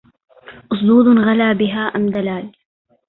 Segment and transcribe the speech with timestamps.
[0.71, 2.51] أصدود غلا بها أم دلال